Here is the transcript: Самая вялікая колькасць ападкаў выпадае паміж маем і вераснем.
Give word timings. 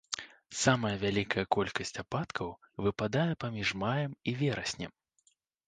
Самая 0.61 0.93
вялікая 1.03 1.43
колькасць 1.57 1.93
ападкаў 2.03 2.49
выпадае 2.87 3.29
паміж 3.47 3.77
маем 3.85 4.19
і 4.33 4.37
вераснем. 4.43 4.91